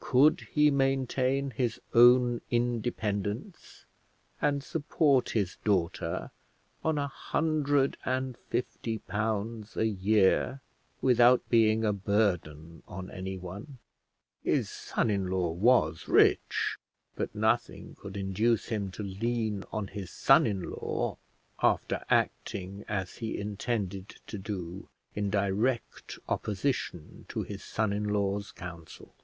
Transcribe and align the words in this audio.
Could 0.00 0.40
he 0.50 0.72
maintain 0.72 1.52
his 1.52 1.80
own 1.94 2.40
independence 2.50 3.84
and 4.42 4.60
support 4.64 5.30
his 5.30 5.56
daughter 5.62 6.32
on 6.84 6.98
a 6.98 7.06
hundred 7.06 7.96
and 8.04 8.36
fifty 8.36 8.98
pounds 8.98 9.76
a 9.76 9.86
year 9.86 10.60
without 11.00 11.48
being 11.48 11.84
a 11.84 11.92
burden 11.92 12.82
on 12.88 13.08
anyone? 13.12 13.78
His 14.42 14.68
son 14.68 15.10
in 15.10 15.28
law 15.28 15.52
was 15.52 16.08
rich, 16.08 16.76
but 17.14 17.32
nothing 17.32 17.94
could 18.00 18.16
induce 18.16 18.66
him 18.66 18.90
to 18.90 19.04
lean 19.04 19.62
on 19.70 19.86
his 19.86 20.10
son 20.10 20.44
in 20.44 20.60
law 20.64 21.18
after 21.62 22.02
acting, 22.10 22.84
as 22.88 23.18
he 23.18 23.38
intended 23.38 24.08
to 24.26 24.38
do, 24.38 24.88
in 25.14 25.30
direct 25.30 26.18
opposition 26.28 27.26
to 27.28 27.44
his 27.44 27.62
son 27.62 27.92
in 27.92 28.02
law's 28.08 28.50
counsel. 28.50 29.14